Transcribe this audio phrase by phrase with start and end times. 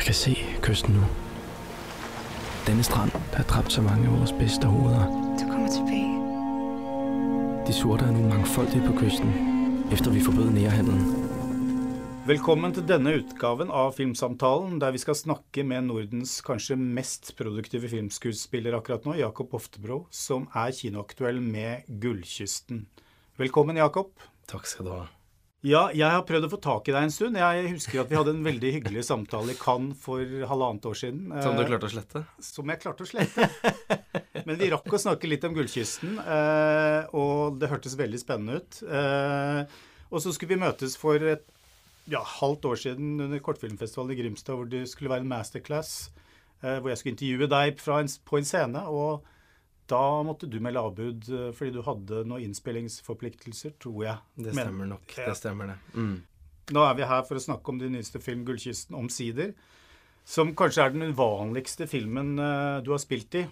[0.00, 0.32] Jeg kan se
[0.64, 1.04] kysten nu.
[2.66, 5.04] Denne strand, der har dræbt så mange af vores bedste hoveder.
[5.40, 6.14] Du kommer tilbage.
[7.66, 9.28] De sorte er nu mangfoldige på kysten,
[9.92, 11.04] efter vi forbød nærhandelen.
[12.26, 17.92] Velkommen til denne utgaven av Filmsamtalen, der vi skal snakke med Nordens kanskje mest produktive
[17.92, 22.86] filmskuespiller akkurat nå, Jakob Oftebro, som er kinoaktuell med 'Gullkysten'.
[23.36, 24.16] Velkommen, Jakob.
[24.48, 25.19] Takk skal du ha.
[25.60, 27.36] Ja, jeg har prøvd å få tak i deg en stund.
[27.36, 31.26] Jeg husker at vi hadde en veldig hyggelig samtale i Cannes for halvannet år siden.
[31.44, 32.22] Som du eh, klarte å slette?
[32.46, 33.48] Som jeg klarte å slette.
[34.46, 38.80] Men vi rakk å snakke litt om Gullkysten, eh, og det hørtes veldig spennende ut.
[38.88, 39.76] Eh,
[40.08, 41.44] og så skulle vi møtes for et
[42.08, 45.92] ja, halvt år siden under kortfilmfestivalen i Grimstad, hvor det skulle være en masterclass,
[46.60, 48.82] hvor jeg skulle intervjue deg fra en, på en scene.
[48.88, 49.28] og
[49.90, 54.18] da måtte du melde avbud eh, fordi du hadde noen innspillingsforpliktelser, tror jeg.
[54.36, 55.16] Det Men- stemmer nok.
[55.18, 55.26] Ja.
[55.30, 55.78] Det stemmer, det.
[55.94, 56.16] Mm.
[56.70, 59.54] Nå er vi her for å snakke om din nyeste film 'Gullkysten', omsider.
[60.24, 63.46] Som kanskje er den uvanligste filmen eh, du har spilt i,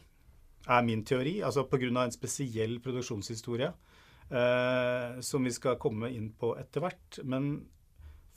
[0.69, 1.41] er min teori.
[1.43, 1.89] Altså pga.
[2.05, 3.73] en spesiell produksjonshistorie
[4.31, 7.19] eh, som vi skal komme inn på etter hvert.
[7.25, 7.67] Men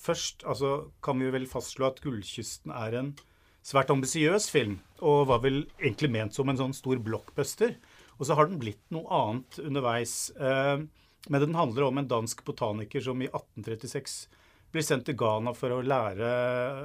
[0.02, 3.13] først altså, kan vi vel fastslå at 'Gullkysten' er en
[3.61, 7.75] svært ambisiøs film, og var vel egentlig ment som en sånn stor blockbuster.
[8.22, 10.30] Og så har den blitt noe annet underveis.
[10.38, 10.83] Eh,
[11.27, 14.28] men den handler om en dansk botaniker som i 1836
[14.72, 16.28] blir sendt til Ghana for å lære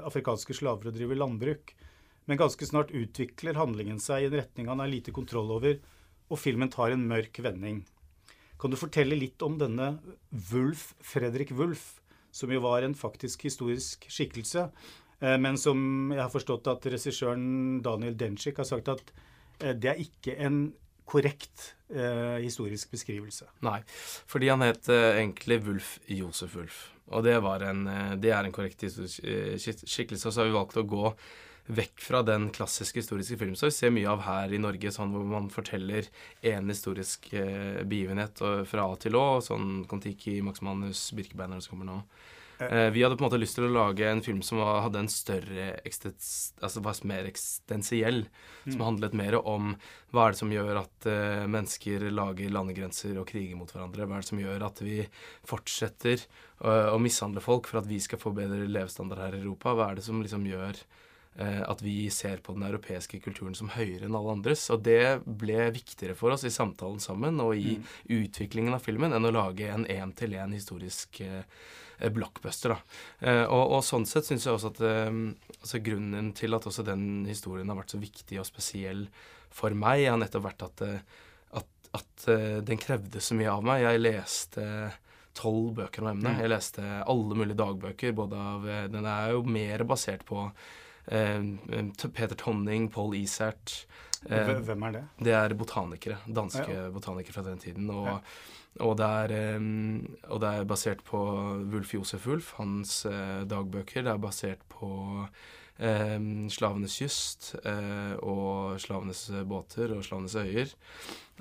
[0.08, 1.74] afrikanske slaver å drive landbruk.
[2.26, 5.76] Men ganske snart utvikler handlingen seg i en retning han har lite kontroll over,
[6.26, 7.84] og filmen tar en mørk vending.
[8.58, 9.92] Kan du fortelle litt om denne
[10.50, 12.00] Wulf, Fredrik Wulf,
[12.34, 14.66] som jo var en faktisk historisk skikkelse,
[15.20, 19.12] eh, men som jeg har forstått at regissøren Daniel Denchik har sagt at
[19.60, 20.64] eh, det er ikke en
[21.06, 23.48] korrekt eh, historisk beskrivelse.
[23.66, 23.80] Nei,
[24.26, 26.84] fordi han het eh, egentlig Wulf Josef Wulf.
[27.14, 30.26] Og det, en, eh, det er en korrekt eh, skikkelse.
[30.26, 31.12] Og så har vi valgt å gå
[31.66, 35.10] vekk fra den klassiske historiske filmen som vi ser mye av her i Norge, sånn
[35.14, 36.06] hvor man forteller
[36.46, 37.26] en historisk
[37.90, 38.38] begivenhet
[38.70, 41.96] fra A til Å, sånn Kon-Tiki, Max Manus, Birkebeineren som kommer nå.
[42.58, 45.02] Eh, vi hadde på en måte lyst til å lage en film som var, hadde
[45.02, 48.24] en større altså var mer eksistensiell.
[48.64, 49.74] Som handlet mer om
[50.14, 54.08] hva er det som gjør at uh, mennesker lager landegrenser og kriger mot hverandre?
[54.08, 55.00] Hva er det som gjør at vi
[55.46, 56.24] fortsetter
[56.64, 59.76] uh, å mishandle folk for at vi skal få bedre levestandard her i Europa?
[59.76, 63.70] Hva er det som liksom gjør uh, at vi ser på den europeiske kulturen som
[63.76, 64.66] høyere enn alle andres?
[64.74, 67.76] Og det ble viktigere for oss i samtalen sammen og i
[68.16, 71.44] utviklingen av filmen enn å lage en én-til-én historisk eh,
[71.98, 72.74] blockbuster.
[72.74, 72.78] da.
[73.20, 75.12] Eh, og, og sånn sett syns jeg også at eh,
[75.60, 79.06] altså grunnen til at også den historien har vært så viktig og spesiell
[79.56, 81.00] for meg, har nettopp vært at, eh,
[81.56, 83.82] at, at eh, den krevde så mye av meg.
[83.86, 84.66] Jeg leste
[85.36, 86.38] tolv bøker om emnet.
[86.40, 88.12] Jeg leste alle mulige dagbøker.
[88.16, 90.50] både av, eh, Den er jo mer basert på
[91.12, 91.42] eh,
[92.12, 93.86] Peter Tonning, Paul Isert.
[94.30, 95.02] eh, Hvem er det?
[95.22, 96.16] det er botanikere.
[96.26, 96.88] Danske Ja.
[96.90, 97.88] botanikere fra den tiden.
[97.90, 98.20] Og, Ja.
[98.80, 99.68] Og, det er, eh,
[100.30, 101.20] og det er basert på
[101.72, 104.04] Wulf Josef Wulf, hans eh, dagbøker.
[104.06, 104.90] Det er basert på
[105.78, 106.18] eh,
[106.52, 110.72] slavenes kyst eh, og slavenes båter og slavenes øyer.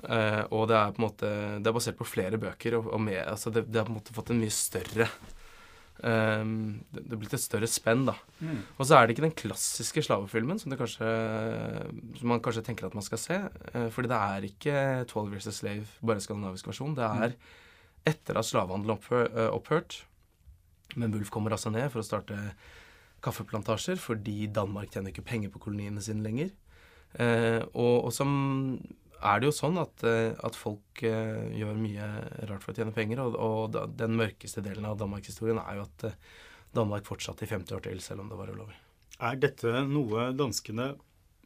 [0.04, 1.28] Eh, og det er på en måte
[1.64, 4.00] Det er basert på flere bøker, og, og med, altså det, det har på en
[4.00, 5.08] måte fått en mye større
[6.04, 6.42] eh,
[6.92, 8.16] det, det er blitt et større spenn, da.
[8.40, 8.62] Mm.
[8.76, 11.12] Og så er det ikke den klassiske slavefilmen som, det kanskje,
[12.18, 13.38] som man kanskje tenker at man skal se.
[13.72, 14.74] Uh, Fordi det er ikke
[15.06, 16.96] 'Twelve Years a Slave', bare skandinavisk versjon.
[16.96, 17.38] Det er
[18.06, 20.04] etter at slavehandelen opphør, uh, opphørt.
[20.96, 22.38] Men Wulf kommer altså ned for å starte
[23.24, 26.52] kaffeplantasjer, fordi Danmark tjener ikke penger på koloniene sine lenger.
[27.16, 28.30] Uh, og, og som
[29.24, 32.08] er det jo sånn at, eh, at folk eh, gjør mye
[32.50, 36.06] rart for å tjene penger, og, og den mørkeste delen av danmarkshistorien er jo at
[36.10, 36.18] eh,
[36.76, 38.76] Danmark fortsatte i 50 år til, selv om det var ulovlig.
[39.24, 40.92] Er dette noe danskene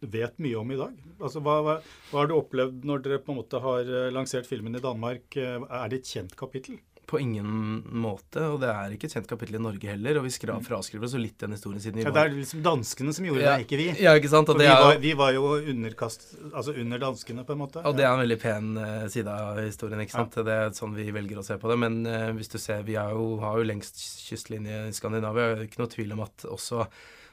[0.00, 0.97] vet mye om i dag?
[1.20, 1.75] Altså, hva, hva,
[2.10, 5.36] hva har du opplevd når dere på en måte har lansert filmen i Danmark?
[5.36, 6.80] Er det et kjent kapittel?
[7.10, 10.21] På ingen måte, og det er ikke et kjent kapittel i Norge heller.
[10.21, 13.15] Og vi skra, fraskriver oss litt den historien siden vi Ja, det er liksom danskene
[13.16, 13.57] som gjorde Ja.
[13.57, 13.89] det, ikke vi.
[13.98, 14.53] Ja, ikke sant?
[14.53, 17.83] Og vi, var, vi var jo underkast, altså under danskene, på en måte.
[17.83, 20.39] Og det er en veldig pen uh, side av historien, ikke sant.
[20.47, 21.80] Det er sånn vi velger å se på det.
[21.83, 23.98] Men uh, hvis du ser, vi jo, har jo lengst
[24.28, 25.54] kystlinje i Skandinavia.
[25.54, 26.86] Det er ikke noe tvil om at også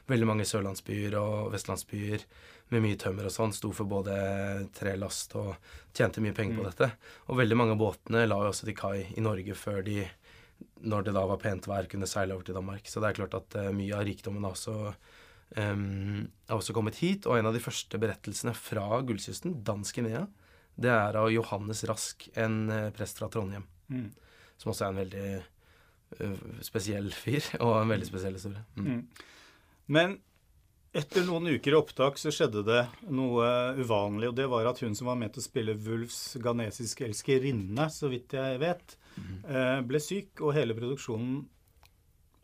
[0.08, 2.24] veldig mange sørlandsbyer og vestlandsbyer
[2.72, 4.14] med mye tømmer og sånn sto for både
[4.76, 5.54] trelast og
[5.96, 6.90] tjente mye penger på dette.
[7.28, 10.02] Og veldig mange av båtene la jo også til kai i Norge før de,
[10.84, 12.88] når det da var pent vær, kunne seile over til Danmark.
[12.90, 14.92] Så det er klart at eh, mye av rikdommen har også
[15.56, 17.26] um, har også kommet hit.
[17.26, 20.26] Og en av de første berettelsene fra Gullkysten, dansk Guinea,
[20.78, 23.64] det er av Johannes Rask, en eh, prest fra Trondheim.
[23.90, 24.10] Mm.
[24.60, 28.62] Som også er en veldig eh, spesiell fyr, og en veldig spesiell historie.
[28.76, 28.88] Mm.
[28.92, 29.28] Mm.
[29.96, 30.18] Men
[30.98, 32.80] etter noen uker i opptak så skjedde det
[33.14, 33.46] noe
[33.78, 34.30] uvanlig.
[34.30, 38.10] Og det var at hun som var med til å spille Wulfs ghanesiske elskerinne, så
[38.12, 38.96] vidt jeg vet,
[39.46, 41.40] eh, ble syk, og hele produksjonen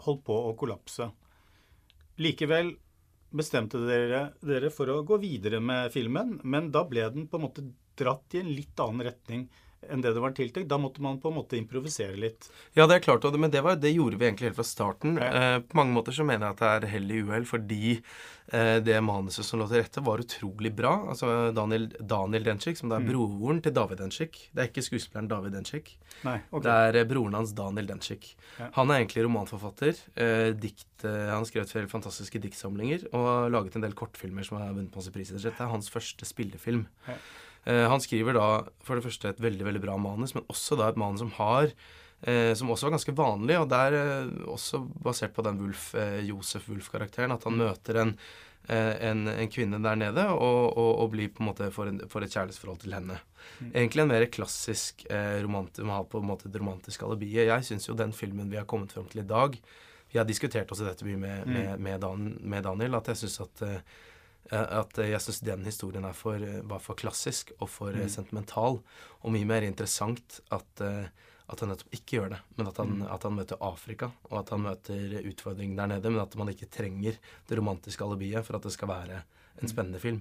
[0.06, 1.11] holdt på å kollapse.
[2.23, 2.75] Likevel
[3.35, 7.47] bestemte dere dere for å gå videre med filmen, men da ble den på en
[7.49, 7.67] måte
[7.99, 9.49] dratt i en litt annen retning
[9.91, 10.69] enn det det var tiltenkt.
[10.71, 12.49] Da måtte man på en måte improvisere litt.
[12.77, 15.19] Ja, det er klart, men det, var, det gjorde vi egentlig helt fra starten.
[15.21, 15.33] Ja.
[15.33, 18.79] Eh, på mange måter så mener jeg at det er hell i uhell, fordi eh,
[18.85, 20.95] det manuset som lå til rette, var utrolig bra.
[21.13, 24.41] Altså Daniel, Daniel Denchik, som da er broren til David Denchik.
[24.53, 25.95] Det er ikke skuespilleren David Denchik.
[26.25, 26.67] Nei, okay.
[26.67, 28.33] Det er eh, broren hans, Daniel Denchik.
[28.59, 28.71] Ja.
[28.79, 30.05] Han er egentlig romanforfatter.
[30.15, 34.61] Eh, dikt, eh, han skrevet flere fantastiske diktsamlinger og har laget en del kortfilmer som
[34.61, 35.41] har vunnet masse priser.
[35.41, 36.87] Dette er hans første spillefilm.
[37.09, 37.19] Ja.
[37.65, 38.49] Eh, han skriver da
[38.85, 41.71] for det første et veldig veldig bra manus, men også da et manus som har
[41.71, 45.93] eh, som også var ganske vanlig, og der eh, også basert på den Wolf,
[46.27, 47.35] Josef Wulf-karakteren.
[47.35, 48.17] At han møter en,
[48.69, 52.25] en, en kvinne der nede og, og, og blir på en måte for, en, for
[52.25, 53.19] et kjærlighetsforhold til henne.
[53.73, 57.35] Egentlig en mer klassisk eh, romantisk, man har på en måte et romantisk alibi.
[57.37, 59.59] Jeg syns jo den filmen vi har kommet frem til i dag
[60.13, 63.41] Vi har diskutert også dette mye med, med, med, Dan, med Daniel, at jeg syns
[63.45, 63.81] at eh,
[64.52, 68.08] at jeg syns den historien er for, eh, var for klassisk og for mm.
[68.12, 68.81] sentimental.
[69.23, 71.06] Og mye mer interessant at, eh,
[71.49, 72.41] at han nettopp ikke gjør det.
[72.58, 76.11] Men at han, at han møter Afrika, og at han møter utfordringen der nede.
[76.12, 77.17] Men at man ikke trenger
[77.49, 79.23] det romantiske alibiet for at det skal være
[79.62, 80.20] en spennende film.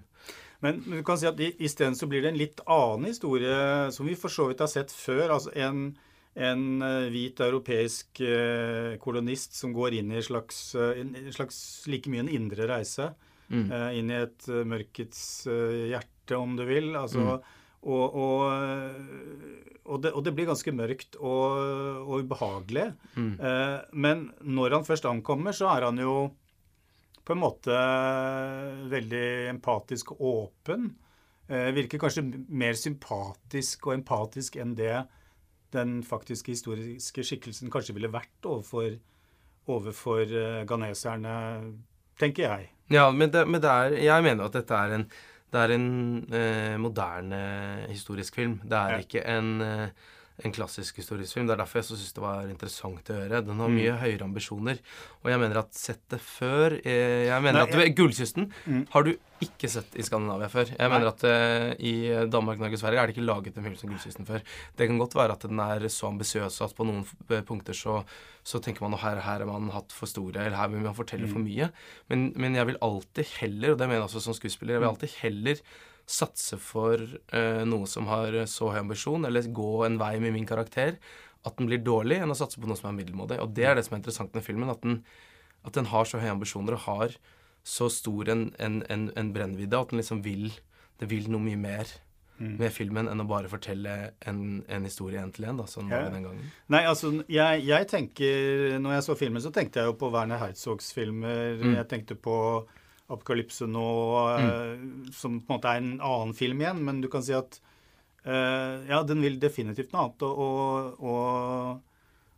[0.63, 3.91] Men, men du kan si at i- isteden så blir det en litt annen historie,
[3.91, 5.33] som vi for så vidt har sett før.
[5.35, 5.97] Altså en,
[6.39, 11.33] en eh, hvit europeisk eh, kolonist som går inn i en slags, eh, en en
[11.35, 11.57] slags
[11.91, 13.09] like mye en indre reise.
[13.51, 16.93] Eh, inn i et eh, mørkets eh, hjerte, om du vil.
[16.95, 17.39] Altså,
[17.83, 21.59] og, og, eh, og, det, og det blir ganske mørkt og,
[22.05, 22.87] og ubehagelig.
[23.17, 26.15] Eh, men når han først ankommer, så er han jo
[27.23, 27.75] på en måte
[28.91, 30.91] veldig empatisk og åpen.
[31.47, 34.95] Eh, virker kanskje mer sympatisk og empatisk enn det
[35.73, 38.93] den faktiske historiske skikkelsen kanskje ville vært overfor,
[39.71, 41.33] overfor uh, ghaneserne,
[42.19, 42.67] tenker jeg.
[42.93, 45.05] Ja, men, det, men det er, jeg mener at dette er en,
[45.53, 45.87] det er en
[46.33, 47.39] eh, moderne
[47.89, 48.59] historisk film.
[48.63, 49.03] Det er Ja.
[49.05, 49.87] ikke en, eh,
[50.43, 51.45] en klassisk historisk film.
[51.47, 53.41] Det er derfor jeg syns det var interessant å høre.
[53.45, 53.75] Den har Mm.
[53.77, 54.79] mye høyere ambisjoner.
[55.23, 58.87] Og jeg mener at sett det før eh, Jeg mener Nei, at jeg- Gullkysten Mm.
[58.89, 59.13] har du
[59.43, 60.65] ikke sett i Skandinavia før.
[60.79, 63.75] Jeg mener at uh, i Danmark, Norge og Sverige er det ikke laget en film
[63.75, 64.41] som Gullkysten før.
[64.77, 67.05] Det kan godt være at den er så ambisiøs at på noen
[67.45, 68.05] punkter så,
[68.43, 70.95] så tenker man at her, her har man hatt for store, eller her vil man
[70.95, 71.69] fortelle for mye.
[72.09, 74.89] Men, men jeg vil alltid heller, og det mener jeg også som skuespiller, jeg vil
[74.89, 75.55] alltid heller
[76.09, 76.99] satse for
[77.33, 80.97] uh, noe som har så høy ambisjon, eller gå en vei med min karakter,
[81.43, 83.39] at den blir dårlig, enn å satse på noe som er middelmådig.
[83.43, 85.01] Og det er det som er interessant med filmen, at den,
[85.67, 87.17] at den har så høye ambisjoner og har
[87.63, 90.49] så stor en, en, en, en brennvidde at den liksom vil
[90.99, 91.87] Det vil noe mye mer
[92.43, 93.93] med filmen enn å bare fortelle
[94.27, 96.09] en, en historie én til én, sånn Ja.
[96.09, 96.51] den gangen.
[96.73, 100.41] Nei, altså, jeg, jeg tenker Når jeg så filmen, så tenkte jeg jo på Werner
[100.41, 101.59] Herzogs filmer.
[101.61, 101.75] Mm.
[101.77, 102.35] Jeg tenkte på
[103.11, 103.87] Apokalypse nå,
[104.39, 104.83] eh,
[105.13, 106.83] som på en måte er en annen film igjen.
[106.87, 107.59] Men du kan si at
[108.23, 110.27] eh, ja, den vil definitivt noe annet.
[110.29, 111.81] Og, og,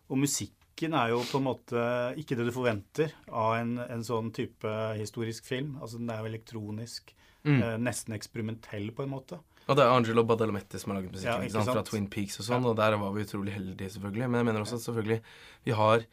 [0.09, 1.83] og, musikken er jo på en måte
[2.19, 5.77] ikke det du forventer av en, en sånn type historisk film.
[5.81, 7.15] Altså Den er jo elektronisk.
[7.45, 7.61] Mm.
[7.61, 9.37] eh, nesten eksperimentell, på en måte.
[9.65, 11.83] Og det er Angelo Badalamenti som har laget musikken Ja, fra?
[11.85, 14.29] Twin Peaks og sånn, og der var vi utrolig heldige, selvfølgelig.
[14.29, 15.19] Men jeg mener også at selvfølgelig
[15.65, 16.05] vi har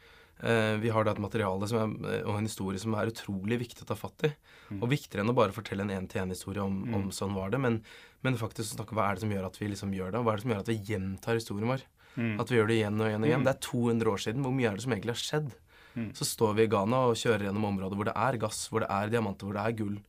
[0.42, 3.88] vi har da et materiale som er, og en historie som er utrolig viktig å
[3.92, 4.32] ta fatt i.
[4.72, 4.80] Mm.
[4.80, 7.78] Og viktigere enn å bare fortelle en én-til-én-historie om, om sånn var det, men,
[8.26, 10.20] men faktisk å snakke om hva er det som gjør at vi liksom gjør det,
[10.20, 11.84] og hva er det som gjør at vi gjentar historien vår.
[12.14, 12.34] Mm.
[12.42, 13.44] At vi gjør det igjen og igjen og igjen.
[13.46, 14.46] Det er 200 år siden.
[14.46, 15.52] Hvor mye er det som egentlig har skjedd?
[15.92, 16.08] Mm.
[16.16, 18.90] Så står vi i Ghana og kjører gjennom områder hvor det er gass, hvor det
[18.92, 20.00] er diamanter, hvor det er gull.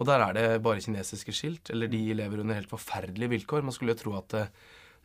[0.00, 3.66] Og der er det bare kinesiske skilt, eller de lever under helt forferdelige vilkår.
[3.66, 4.52] Man skulle jo tro at eh,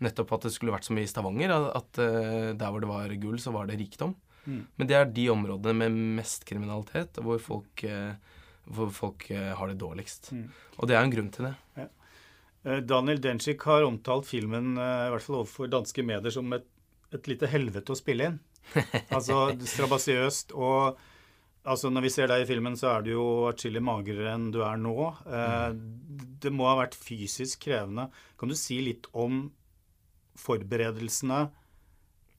[0.05, 3.38] nettopp at det skulle vært som i Stavanger, at, eh, der hvor det var gull,
[3.41, 4.15] så var det rikdom.
[4.45, 4.61] Mm.
[4.77, 8.15] Men det er de områdene med mest kriminalitet, hvor folk, eh,
[8.69, 10.31] hvor folk eh, har det dårligst.
[10.33, 10.47] Mm.
[10.77, 11.55] Og det er en grunn til det.
[11.81, 11.89] Ja.
[12.81, 16.65] Daniel Denchik har omtalt filmen, eh, i hvert fall overfor danske medier, som et,
[17.13, 18.39] et lite helvete å spille inn.
[19.13, 20.55] Altså strabasiøst.
[20.57, 20.97] Og
[21.65, 24.63] altså, når vi ser deg i filmen, så er du jo atskillig magrere enn du
[24.65, 24.95] er nå.
[25.29, 25.69] Eh,
[26.41, 28.09] Det må ha vært fysisk krevende.
[28.37, 29.47] Kan du si litt om
[30.35, 31.45] forberedelsene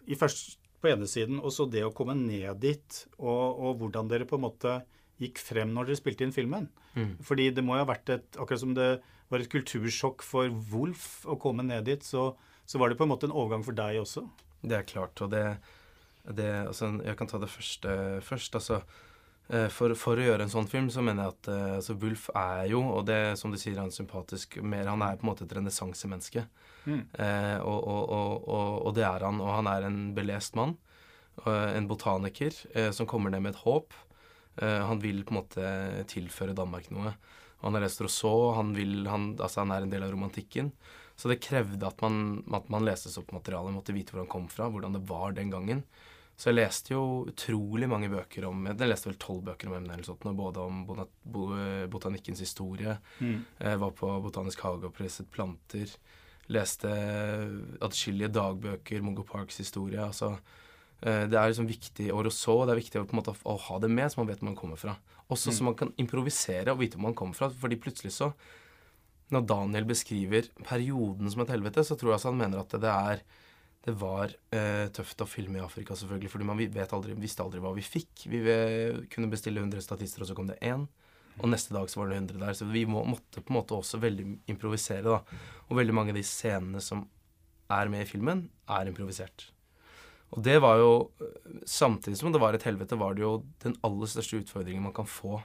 [0.06, 4.10] i først, på ene siden, og så det å komme ned dit, og, og hvordan
[4.10, 4.78] dere på en måte
[5.20, 6.68] gikk frem når dere spilte inn filmen?
[6.94, 7.16] Mm.
[7.26, 8.90] Fordi det må jo ha vært et Akkurat som det
[9.32, 12.30] var et kultursjokk for Wolf å komme ned dit, så,
[12.64, 14.22] så var det på en måte en overgang for deg også.
[14.62, 15.44] Det er klart, og det,
[16.30, 18.58] det altså, Jeg kan ta det første først.
[18.58, 18.80] Altså,
[19.70, 22.64] for, for, å gjøre en sånn film, så mener jeg at uh, altså Wulf er
[22.72, 25.46] jo, og det som du sier, han er sympatisk mer Han er på en måte
[25.46, 26.42] et renessansemenneske.
[26.86, 27.00] Mm.
[27.18, 29.40] Eh, og, og, og, og, det er han.
[29.42, 30.76] Og han er en belest mann.
[31.44, 32.54] Uh, en botaniker
[32.96, 33.94] som kommer ned med et håp.
[34.58, 35.70] han vil på en måte
[36.08, 37.12] tilføre Danmark noe.
[37.60, 40.70] Han har lest Rousseau, han, vil, han, altså han er en del av romantikken.
[41.16, 44.50] Så det krevde at man, at man leste opp materialet, måtte vite hvor han kom
[44.52, 45.82] fra, hvordan det var den gangen.
[46.36, 49.94] Så jeg leste jo utrolig mange bøker om Jeg leste vel tolv bøker om emnet,
[49.94, 50.82] eller sånt, både om
[51.92, 52.98] botanikkens historie.
[53.24, 53.40] Mm.
[53.62, 55.94] Jeg var på Botanisk hage og presset planter.
[56.52, 56.92] Leste
[57.82, 59.98] atskillige dagbøker, Mongo Parks historie.
[60.04, 60.34] altså
[61.00, 63.80] eh, det er liksom viktig og så, det er viktig på en måte å ha
[63.80, 64.98] det med, så man vet hvor man kommer fra.
[65.32, 65.56] Også mm.
[65.56, 67.48] så man kan improvisere og vite hvor man kommer fra.
[67.48, 68.32] fordi plutselig så
[69.32, 72.92] Når Daniel beskriver perioden som et helvete, så tror jeg altså han mener at det
[72.92, 73.24] er
[73.86, 77.70] det var eh, tøft å filme i Afrika, selvfølgelig, fordi man aldri, visste aldri hva
[77.76, 78.26] vi fikk.
[78.32, 78.40] Vi
[79.12, 80.88] kunne bestille 100 statister, og så kom det én.
[81.36, 82.56] Og neste dag så var det 100 der.
[82.56, 85.20] Så vi må, måtte på en måte også veldig improvisere, da.
[85.68, 87.04] Og veldig mange av de scenene som
[87.72, 89.50] er med i filmen, er improvisert.
[90.34, 90.92] Og det var jo
[91.66, 95.06] Samtidig som det var et helvete, var det jo den aller største utfordringen man kan
[95.06, 95.38] få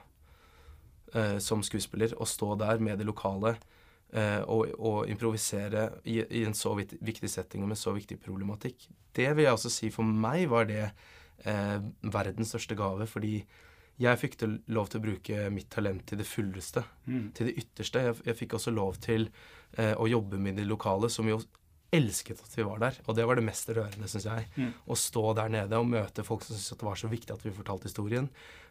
[1.14, 2.14] eh, som skuespiller.
[2.18, 3.56] Å stå der med det lokale
[4.12, 8.88] og, og, improvisere i, i, en så viktig setting og med så viktig problematikk.
[9.16, 11.78] Det vil jeg også si for meg var det eh,
[12.12, 13.38] verdens største gave, fordi
[14.02, 14.38] jeg fikk
[14.72, 16.82] lov til å bruke mitt talent til det fulleste.
[17.06, 17.26] Mm.
[17.36, 18.04] Til det ytterste.
[18.06, 19.28] Jeg, jeg fikk også lov til
[19.76, 21.40] eh, å jobbe med de lokale, som jo
[21.92, 22.98] elsket at vi var der.
[23.06, 24.48] Og det var det mest rørende, syns jeg.
[24.56, 24.72] Mm.
[24.72, 27.54] Å stå der nede og møte folk som syntes det var så viktig at vi
[27.54, 28.30] fortalte historien.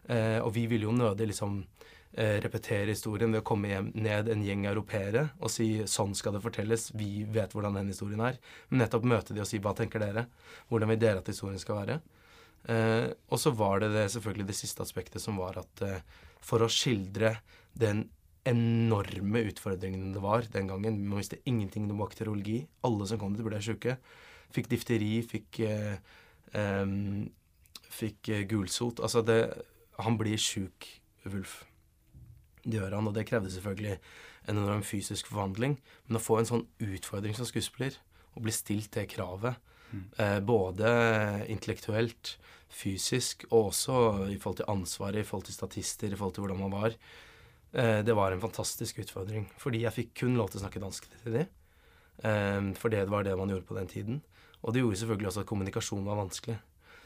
[0.09, 4.27] Eh, og vi ville jo nødig liksom eh, repetere historien ved å komme hjem, ned
[4.27, 8.39] en gjeng europeere og si sånn skal det fortelles, vi vet hvordan den historien er.
[8.67, 10.25] Men nettopp møte de og si hva tenker dere?
[10.67, 12.01] Hvordan vil dere at historien skal være?
[12.69, 16.03] Eh, og så var det, det, selvfølgelig det siste aspektet som var at eh,
[16.45, 17.35] for å skildre
[17.73, 18.05] den
[18.45, 22.61] enorme utfordringene det var den gangen Man visste ingenting om bakteriologi.
[22.85, 23.97] Alle som kom dit, ble sjuke.
[24.53, 26.01] Fikk difteri, fikk eh,
[27.91, 28.99] Fikk gulsot.
[29.03, 29.41] Altså, det
[30.01, 30.87] Han blir sjuk,
[31.23, 31.70] Wulf.
[32.63, 33.97] Det gjør han, og det krevde selvfølgelig
[34.49, 35.77] en enorm fysisk forvandling.
[36.07, 37.97] Men å få en sånn utfordring som skuespiller,
[38.35, 39.57] og bli stilt det kravet,
[39.91, 40.05] mm.
[40.23, 40.91] eh, både
[41.51, 42.35] intellektuelt,
[42.71, 43.97] fysisk, og også
[44.31, 46.95] i forhold til ansvaret, i forhold til statister, i forhold til hvordan man var,
[47.73, 49.49] eh, det var en fantastisk utfordring.
[49.59, 51.45] Fordi jeg fikk kun lov til å snakke dansk til de.
[52.23, 54.21] Eh, for det var det man gjorde på den tiden.
[54.61, 56.59] Og det gjorde selvfølgelig også at kommunikasjon var vanskelig.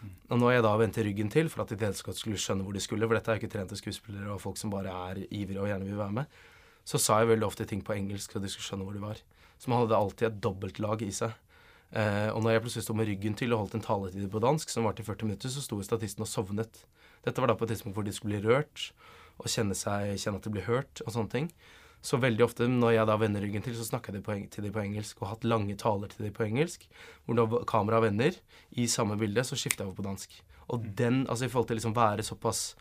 [0.03, 2.81] Og når jeg da vendte ryggen til for at de delskott skulle skjønne hvor de
[2.83, 5.69] skulle, for dette er jo ikke trente skuespillere og folk som bare er ivrige og
[5.69, 6.37] gjerne vil være med,
[6.85, 9.21] så sa jeg veldig ofte ting på engelsk at de skulle skjønne hvor de var.
[9.57, 11.33] Så man hadde alltid et dobbeltlag i seg.
[11.95, 14.71] Eh, og når jeg plutselig sto med ryggen til og holdt en taletid på dansk
[14.73, 16.81] som varte i 40 minutter, så sto statisten og sovnet.
[17.25, 18.89] Dette var da på et tidspunkt hvor de skulle bli rørt
[19.39, 21.49] og kjenne, seg, kjenne at de ble hørt og sånne ting.
[22.05, 24.83] Så veldig ofte når jeg da vender ryggen til, så snakker jeg til dem på
[24.83, 26.85] engelsk og har hatt lange taler til dem på engelsk.
[27.25, 28.38] Hvor da kameraet vender
[28.77, 30.35] i samme bilde, så skifter jeg over på dansk.
[30.67, 30.91] Og mm.
[31.00, 32.75] den, altså i forhold til liksom være såpass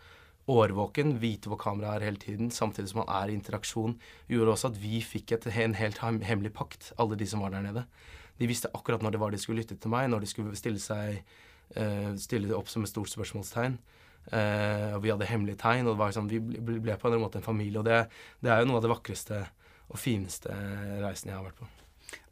[0.50, 3.96] årvåken, vite hvor kameraet er hele tiden, samtidig som man er i interaksjon,
[4.28, 7.64] gjorde også at vi fikk et, en helt hemmelig pakt, alle de som var der
[7.64, 7.86] nede.
[8.38, 10.82] De visste akkurat når det var de skulle lytte til meg, når de skulle stille
[10.82, 11.22] seg
[11.78, 13.78] uh, stille opp som et stort spørsmålstegn.
[14.32, 17.80] Uh, og vi hadde hemmelige tegn, og sånn, vi ble, på en måte en familie.
[17.80, 18.04] Og det,
[18.40, 19.40] det, er jo noe av det vakreste
[19.92, 20.54] og fineste
[21.02, 21.68] reisen jeg har vært på.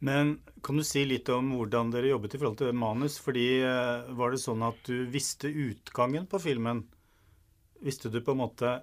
[0.05, 3.19] Men kan du si litt om hvordan dere jobbet i forhold til manus?
[3.21, 6.85] Fordi uh, Var det sånn at du visste utgangen på filmen?
[7.83, 8.77] Visste du på en måte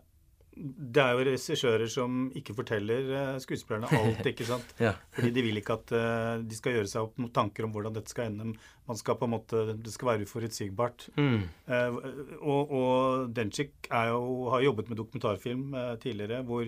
[0.61, 4.73] det er jo regissører som ikke forteller uh, skuespillerne alt, ikke sant?
[4.87, 4.93] ja.
[5.15, 7.97] Fordi de vil ikke at uh, de skal gjøre seg opp noen tanker om hvordan
[7.97, 8.53] dette skal ende.
[8.89, 11.07] Man skal på en måte, Det skal være uforutsigbart.
[11.17, 11.45] Mm.
[11.71, 12.01] Uh,
[12.41, 16.67] og og Denchik har jobbet med dokumentarfilm tidligere hvor,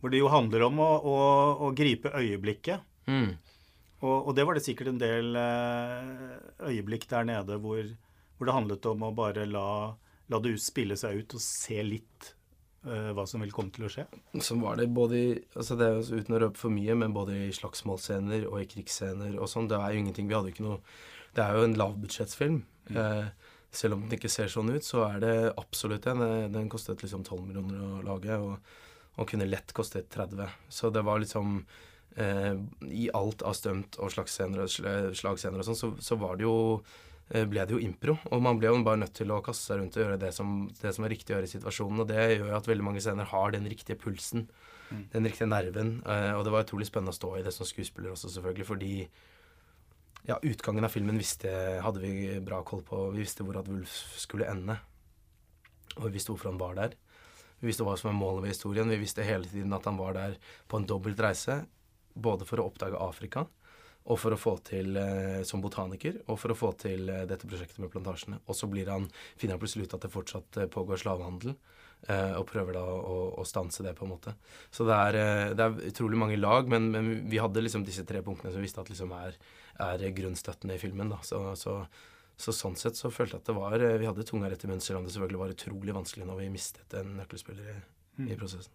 [0.00, 1.16] hvor, det jo handler om å, å,
[1.66, 2.84] å gripe øyeblikket.
[3.10, 3.34] Mm.
[4.02, 5.34] Og, og, det var det sikkert en del
[6.62, 7.82] øyeblikk der nede hvor,
[8.36, 9.66] hvor, det handlet om å bare la,
[10.30, 12.41] la det spille seg ut og se litt Eh,
[12.82, 14.04] hva som vil komme til å skje?
[14.42, 17.14] Så var det både i, altså det er jo Uten å røpe for mye, men
[17.14, 19.68] både i slagsmålscener og i krigsscener og sånn.
[19.70, 20.80] Det er jo ingenting Vi hadde jo ikke noe
[21.36, 22.56] Det er jo en lavbudsjettsfilm.
[22.90, 22.98] Mm.
[23.04, 26.24] Eh, selv om den ikke ser sånn ut, så er det absolutt en.
[26.52, 28.74] Den kostet liksom 12 millioner å lage, og,
[29.16, 30.42] og kunne lett kostet 30.
[30.68, 31.62] Så det var liksom
[32.20, 32.58] eh,
[32.90, 36.58] I alt av stunt og slagscener og slagscener og sånn, så, så var det jo
[36.58, 38.16] Eh, ble det jo impro.
[38.30, 40.66] Og man ble jo bare nødt til å kaste seg rundt og gjøre det som,
[40.80, 42.02] det som er riktig å gjøre i situasjonen.
[42.04, 44.48] Og det gjør jo at veldig mange scener har den riktige pulsen,
[44.90, 45.04] mm.
[45.14, 45.94] den riktige nerven.
[46.04, 48.94] Eh, og det var utrolig spennende å stå i det som skuespiller også, selvfølgelig, fordi
[50.28, 51.50] ja, utgangen av filmen visste,
[51.82, 52.12] hadde vi
[52.44, 53.08] bra koll på.
[53.14, 54.76] Vi visste hvor at Wulf skulle ende.
[55.98, 56.94] Og vi visste hvorfor han var der.
[57.62, 58.90] Vi visste hva som var målet med historien.
[58.90, 60.38] Vi visste hele tiden at han var der
[60.70, 61.62] på en dobbelt reise.
[62.12, 63.46] Både for å oppdage Afrika
[64.02, 67.46] og for å få til eh, som botaniker, og for å få til eh, dette
[67.48, 68.40] prosjektet med plantasjene.
[68.46, 69.06] Og så blir han,
[69.38, 71.54] finner han plutselig ut at det fortsatt eh, pågår slavehandel,
[72.08, 74.34] eh, og prøver da å, å, stanse det, på en måte.
[74.74, 75.20] Så det er,
[75.58, 78.66] det er utrolig mange lag, men, men, vi hadde liksom disse tre punktene som vi
[78.66, 79.38] visste at liksom er,
[79.86, 81.14] er grunnstøttene i filmen.
[81.14, 81.82] da, så, så
[82.42, 84.82] så sånn sett så følte jeg at det var Vi hadde tunga rett i munnen,
[84.82, 87.74] selv om det selvfølgelig var utrolig vanskelig når vi mistet en nøkkelspiller i,
[88.18, 88.30] mm.
[88.32, 88.72] i prosessen.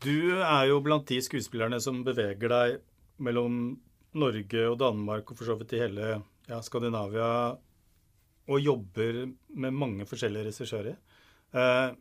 [0.00, 2.78] Du er jo blant de skuespillerne som beveger deg
[3.20, 3.58] mellom
[4.18, 6.12] Norge og Danmark og for så vidt i hele
[6.48, 7.30] ja, Skandinavia
[8.50, 9.26] og jobber
[9.62, 10.96] med mange forskjellige regissører.
[11.54, 11.94] Uh,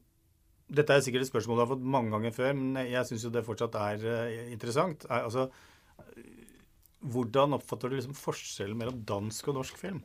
[0.69, 3.33] dette er sikkert et spørsmål du har fått mange ganger før, men jeg syns jo
[3.33, 5.05] det fortsatt er uh, interessant.
[5.09, 5.49] Er, altså,
[6.99, 10.01] hvordan oppfatter du liksom forskjellen mellom dansk og norsk film?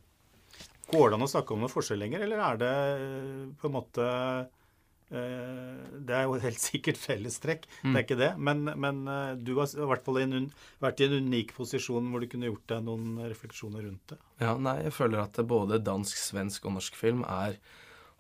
[0.91, 3.77] Går det an å snakke om noe forskjell lenger, eller er det uh, på en
[3.79, 4.64] måte eh,
[5.13, 7.93] det er jo helt sikkert fellestrekk, mm.
[7.93, 8.31] det er ikke det.
[8.49, 10.49] Men, men eh, du har i hvert fall en,
[10.83, 14.21] vært i en unik posisjon hvor du kunne gjort deg noen refleksjoner rundt det.
[14.43, 17.59] Ja, nei, jeg føler at både dansk, svensk og norsk film er,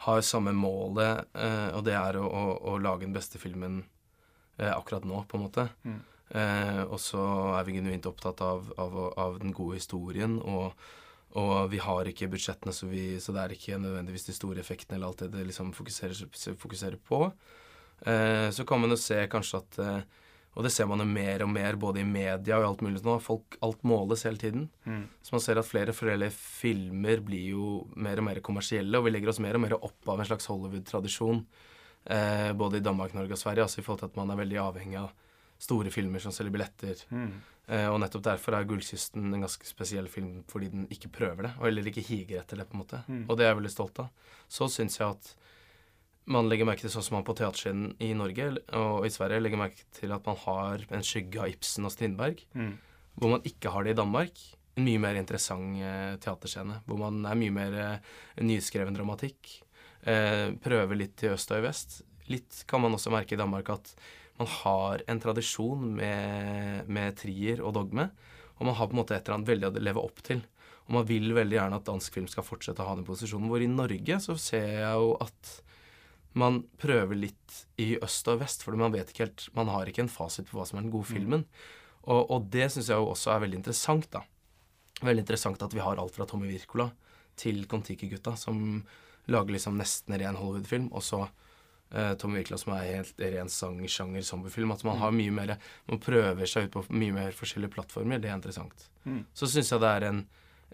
[0.06, 1.30] har samme målet,
[1.74, 2.42] og det er å, å,
[2.74, 3.82] å, lage den beste filmen
[4.58, 5.64] akkurat nå, på en måte.
[5.82, 6.02] Mm.
[6.86, 7.22] og så
[7.56, 10.76] er vi genuint opptatt av, av, av den gode historien og
[11.34, 14.98] og vi har ikke budsjettene, så, vi, så, det er ikke nødvendigvis de store effektene
[14.98, 16.20] eller alt det det liksom fokuserer,
[16.60, 17.26] fokuserer på.
[18.06, 20.20] Eh, så kan man jo se kanskje at eh,
[20.54, 23.00] Og det ser man jo mer og mer både i media og i alt mulig
[23.02, 23.16] nå.
[23.18, 24.68] Folk, alt måles hele tiden.
[24.86, 25.08] Mm.
[25.18, 29.16] Så man ser at flere foreldre filmer blir jo mer og mer kommersielle, og vi
[29.16, 31.42] legger oss mer og mer opp av en slags Hollywood-tradisjon.
[32.06, 34.62] Eh, både i Danmark, Norge og Sverige, altså i forhold til at man er veldig
[34.62, 35.10] avhengig av
[35.64, 37.00] store filmer som selger billetter.
[37.14, 37.30] Mm.
[37.66, 41.52] Eh, og nettopp derfor er 'Gullkysten' en ganske spesiell film fordi den ikke prøver det,
[41.58, 43.00] og heller ikke higer etter det, på en måte.
[43.08, 43.24] Mm.
[43.28, 44.30] Og det er jeg veldig stolt av.
[44.48, 45.34] Så syns jeg at
[46.26, 48.46] man legger merke til sånn som man på teaterscenen i Norge
[48.78, 52.40] og i Sverige legger merke til at man har en skygge av Ibsen og Strindberg,
[52.56, 52.72] mm.
[53.20, 54.40] hvor man ikke har det i Danmark.
[54.74, 59.52] En mye mer interessant eh, teaterscene, hvor man er mye mer eh, nyskreven dramatikk.
[60.04, 62.00] Eh, prøver litt i øst og i vest.
[62.32, 63.92] Litt kan man også merke i Danmark at
[64.40, 68.08] man har en tradisjon med, med trier og dogme,
[68.58, 70.42] og man har på en måte et eller annet veldig å leve opp til.
[70.84, 73.48] Og man vil veldig gjerne at dansk film skal fortsette å ha den posisjonen.
[73.50, 75.54] Hvor i Norge så ser jeg jo at
[76.38, 80.02] man prøver litt i øst og vest, for man vet ikke helt Man har ikke
[80.02, 81.14] en fasit på hva som er den gode mm.
[81.14, 81.46] filmen.
[82.04, 84.24] Og, og det syns jeg jo også er veldig interessant, da.
[85.04, 86.90] Veldig interessant at vi har alt fra Tommy Wirkola
[87.38, 88.82] til Kon-Tiki-gutta, som
[89.30, 91.24] lager liksom nesten ren Hollywood-film, og så
[91.94, 94.72] uh, Tommy Wirkola som er helt ren sangsjanger zombiefilm.
[94.74, 95.56] At man har mye mer
[95.90, 98.20] Man prøver seg ut på mye mer forskjellige plattformer.
[98.22, 98.88] Det er interessant.
[99.04, 99.24] Mm.
[99.34, 100.24] Så syns jeg det er en,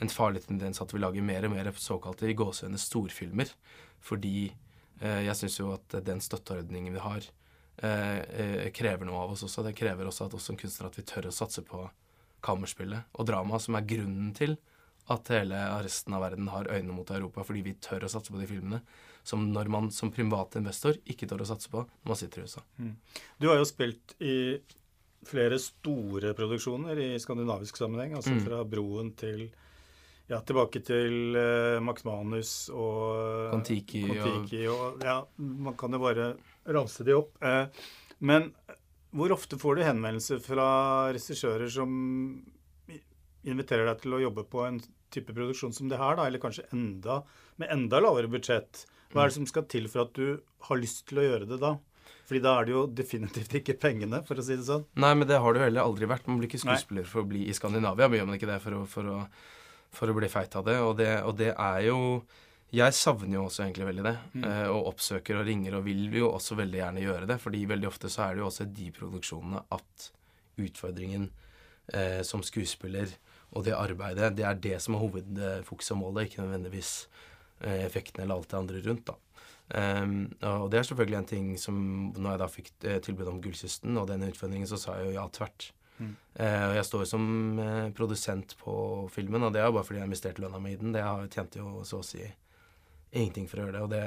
[0.00, 3.52] en, farlig tendens at vi lager mer og mer såkalte i gåsehudene storfilmer.
[4.00, 7.26] Fordi eh, jeg syns jo at den støtteordningen vi har,
[7.82, 9.66] eh, krever noe av oss også.
[9.66, 11.84] Det krever også at oss som kunstnere at vi tør å satse på
[12.40, 14.56] kammerspillet og drama, som er grunnen til
[15.10, 18.40] at hele resten av verden har øynene mot Europa fordi vi tør å satse på
[18.40, 18.80] de filmene
[19.26, 22.48] som når man som privat investor ikke tør å satse på når man sitter i
[22.48, 22.62] USA.
[22.80, 22.92] Mm.
[23.38, 24.36] Du har jo spilt i
[25.28, 28.14] flere store produksjoner i skandinavisk sammenheng.
[28.18, 28.44] Altså mm.
[28.46, 29.48] fra Broen til
[30.30, 34.04] ja, tilbake til uh, Max Manus og Kon-Tiki.
[34.14, 36.28] Og, og, ja, man kan jo bare
[36.70, 37.34] ramse de opp.
[37.42, 37.66] Uh,
[38.22, 38.52] men
[39.10, 40.68] hvor ofte får du henvendelser fra
[41.10, 41.90] regissører som
[43.48, 46.66] inviterer deg til å jobbe på en type produksjon som det her, da, eller kanskje
[46.74, 47.22] enda,
[47.60, 48.84] med enda lavere budsjett?
[49.10, 51.58] Hva er det som skal til for at du har lyst til å gjøre det
[51.62, 51.76] da?
[52.30, 54.84] Fordi da er det jo definitivt ikke pengene, for å si det sånn.
[55.02, 56.28] Nei, men det har det jo heller aldri vært.
[56.30, 58.06] Man blir ikke skuespiller for å bli i Skandinavia.
[58.06, 59.16] Gjør man ikke det for å, for å,
[59.98, 60.76] for å bli feit av det.
[60.84, 61.08] Og, det.
[61.26, 61.50] og, det.
[61.56, 61.98] er jo
[62.70, 64.14] Jeg savner jo også egentlig veldig det.
[64.36, 64.44] Mm.
[64.46, 67.40] Eh, og oppsøker og ringer og vil jo også veldig gjerne gjøre det.
[67.42, 70.06] fordi veldig ofte så er det jo også de produksjonene at
[70.60, 71.26] utfordringen
[71.90, 73.10] eh, som skuespiller
[73.50, 76.92] og det arbeidet, det er det som er hovedfokuset og målet, ikke nødvendigvis
[77.60, 79.10] effekten eller alt det andre rundt.
[79.10, 79.16] da.
[79.70, 81.76] Um, og det er selvfølgelig en ting som
[82.16, 85.14] Når jeg da fikk eh, tilbud om Gullkysten og den utfordringen, så sa jeg jo
[85.14, 85.68] ja tvert.
[86.00, 86.16] Mm.
[86.34, 87.28] Uh, og jeg står som
[87.60, 88.74] uh, produsent på
[89.14, 90.90] filmen, og det er jo bare fordi jeg investerte lønna mi i den.
[90.96, 93.84] Det jeg tjente jo så å si ingenting for å gjøre det.
[93.84, 94.02] Og det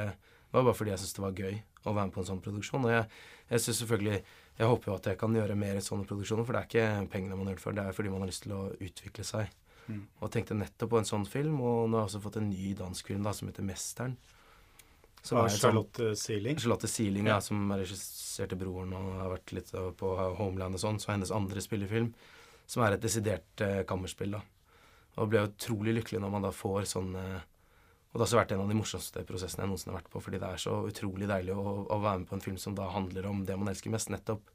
[0.54, 2.88] var bare fordi jeg syntes det var gøy å være med på en sånn produksjon.
[2.88, 3.10] Og jeg,
[3.50, 6.54] jeg synes selvfølgelig Jeg håper jo at jeg kan gjøre mer i sånne produksjoner, for
[6.54, 8.54] det er ikke pengene man gjør det for, det er fordi man har lyst til
[8.54, 9.56] å utvikle seg.
[9.88, 10.04] Mm.
[10.22, 11.56] Og tenkte nettopp på en sånn film.
[11.58, 14.16] Og nå har jeg også fått en ny dansk film da, som heter 'Mesteren'.
[15.24, 16.58] Som er Charlotte Sealing?
[16.60, 17.38] Charlotte Sealing, ja.
[17.38, 21.00] ja som regisserte 'Broren' og har vært litt på Homeland og sånn.
[21.00, 22.14] Så hennes andre spillefilm,
[22.68, 24.36] som er et desidert eh, kammerspill.
[24.36, 24.44] da.
[25.18, 27.24] Og ble utrolig lykkelig når man da får sånne
[28.14, 30.22] Og det har også vært en av de morsomste prosessene jeg noensinne har vært på,
[30.22, 32.92] fordi det er så utrolig deilig å, å være med på en film som da
[32.94, 34.52] handler om det man elsker mest, nettopp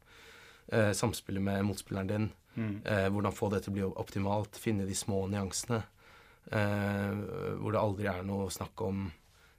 [0.70, 2.28] eh, samspillet med motspilleren din.
[2.54, 2.74] Mm.
[2.86, 4.60] Eh, hvordan få det til å bli optimalt.
[4.62, 5.80] Finne de små nyansene.
[6.54, 7.18] Eh,
[7.58, 9.08] hvor det aldri er noe snakk om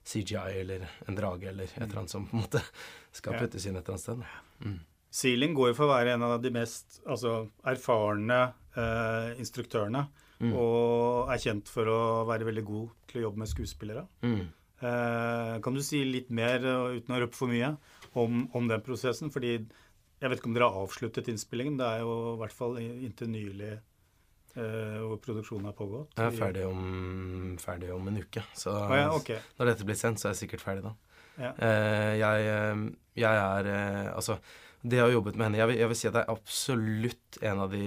[0.09, 2.63] CGI eller en drage eller et eller annet som på en måte
[3.19, 4.23] skal puttes inn et eller annet sted.
[4.63, 4.79] Mm.
[5.19, 8.39] Sealing går jo for å være en av de mest altså, erfarne
[8.77, 10.07] eh, instruktørene.
[10.39, 10.53] Mm.
[10.55, 11.99] Og er kjent for å
[12.29, 14.05] være veldig god til å jobbe med skuespillere.
[14.23, 14.41] Mm.
[14.79, 17.73] Eh, kan du si litt mer, eh, uten å røpe for mye,
[18.19, 19.33] om, om den prosessen?
[19.33, 21.77] Fordi jeg vet ikke om dere har avsluttet innspillingen.
[21.79, 26.15] Det er jo i hvert fall inntil nylig eh, hvor produksjonen har pågått.
[26.15, 29.43] Jeg er ferdig om, ferdig om en uke, så ah, ja, okay.
[29.59, 30.95] når dette blir sendt, så er jeg sikkert ferdig da.
[31.39, 31.53] Ja.
[31.55, 32.79] Eh, jeg, eh,
[33.15, 34.35] jeg er eh, Altså,
[34.83, 37.39] det å har jobbet med henne jeg vil, jeg vil si at det er absolutt
[37.47, 37.85] en av de,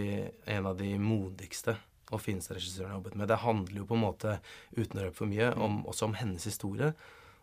[0.54, 1.76] en av de modigste
[2.12, 3.30] og finnes regissøren har jobbet med.
[3.30, 4.38] Det handler jo på en måte,
[4.76, 6.92] uten å røpe for mye, om, også om hennes historie.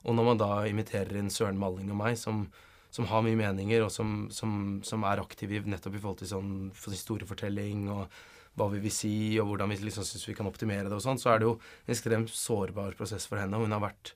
[0.08, 2.45] Og når man da imiterer inn Søren Malling og meg, som,
[2.93, 6.53] som har mye meninger, og som, som, som er aktive nettopp i forhold til sånn
[6.77, 8.21] for historiefortelling og
[8.60, 11.19] hva vi vil si, og hvordan vi liksom syns vi kan optimere det og sånn,
[11.21, 13.60] så er det jo en ekstremt sårbar prosess for henne.
[13.62, 14.13] Hun har vært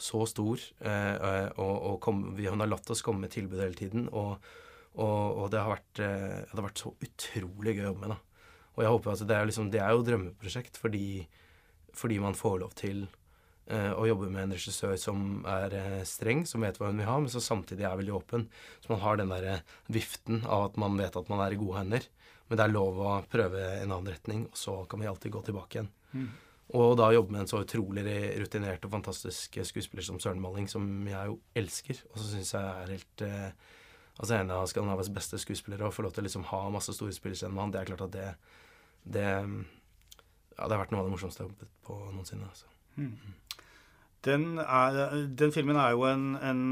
[0.00, 3.76] så stor, eh, og, og kom, vi, hun har latt oss komme med tilbud hele
[3.76, 4.06] tiden.
[4.16, 4.36] Og,
[4.96, 8.14] og, og det, har vært, eh, det har vært så utrolig gøy å jobbe med.
[8.14, 8.29] da.
[8.76, 11.24] Og jeg håper at det er, liksom, det er jo drømmeprosjekt fordi,
[11.96, 13.02] fordi man får lov til
[13.66, 17.10] eh, å jobbe med en regissør som er eh, streng, som vet hva hun vil
[17.10, 18.46] ha, men som samtidig er veldig åpen.
[18.84, 19.60] Så man har den derre
[19.92, 22.06] viften av at man vet at man er i gode hender.
[22.50, 25.42] Men det er lov å prøve en annen retning, og så kan vi alltid gå
[25.46, 25.90] tilbake igjen.
[26.14, 26.30] Mm.
[26.78, 28.04] Og da jobbe med en så utrolig
[28.38, 32.62] rutinert og fantastisk skuespiller som Søren Malling, som jeg jo elsker, og så syns jeg
[32.62, 33.70] er helt eh,
[34.20, 37.14] Altså en av Skandinavias beste skuespillere, og få lov til å liksom ha masse store
[37.16, 38.26] spillere med han, det er klart at det
[39.16, 39.26] Det
[40.58, 42.44] Ja, det har vært noe av det morsomste jeg har jobbet på noensinne.
[42.50, 42.66] Altså.
[44.20, 44.98] Den, er,
[45.40, 46.64] den filmen er jo en, en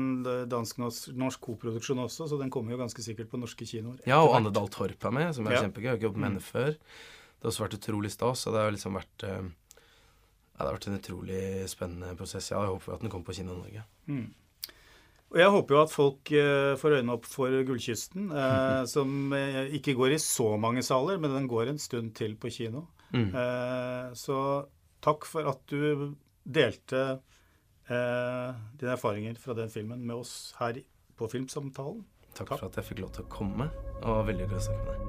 [0.52, 4.02] dansk-norsk koproduksjon også, så den kommer jo ganske sikkert på norske kinoer.
[4.04, 4.52] Ja, og Anne.
[4.52, 5.62] Dahl Torp er med, som er Ja.
[5.64, 5.86] kjempegøy.
[5.86, 6.74] Jeg har ikke jobbet med henne før.
[6.76, 9.48] Det har også vært utrolig stas, og det har liksom vært eh,
[10.58, 11.40] Ja, det har vært en utrolig
[11.72, 12.50] spennende prosess.
[12.52, 13.84] Ja, jeg håper at den kommer på kino i Norge.
[14.10, 14.26] Mm.
[15.28, 19.66] Og jeg håper jo at folk eh, får øynene opp for Gullkysten, eh, som eh,
[19.76, 22.86] ikke går i så mange saler, men den går en stund til på kino.
[23.12, 23.28] Mm.
[23.36, 24.38] Eh, så
[25.04, 26.14] takk for at du
[26.48, 30.80] delte eh, dine erfaringer fra den filmen med oss her
[31.18, 32.06] på Filmsamtalen.
[32.32, 32.58] Takk Takk.
[32.60, 33.70] for at jeg fikk lov til å komme,
[34.04, 35.07] og veldig hyggelig å snakke med deg.